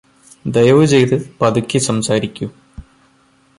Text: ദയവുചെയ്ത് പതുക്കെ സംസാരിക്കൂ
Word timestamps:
ദയവുചെയ്ത് 0.45 1.13
പതുക്കെ 1.41 1.79
സംസാരിക്കൂ 1.79 2.47